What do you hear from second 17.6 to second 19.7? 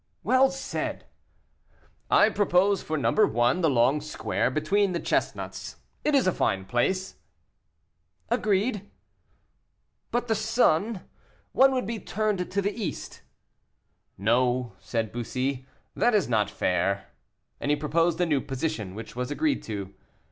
he proposed a new position, which was agreed